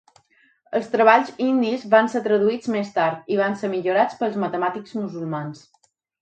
Els 0.77 0.87
treballs 0.93 1.27
indis 1.47 1.83
van 1.91 2.09
ser 2.13 2.21
traduïts 2.27 2.71
més 2.77 2.89
tard 2.97 3.29
i 3.35 3.37
van 3.43 3.59
ser 3.61 3.71
millorats 3.75 4.19
pels 4.23 4.41
matemàtics 4.47 4.97
musulmans. 5.03 5.63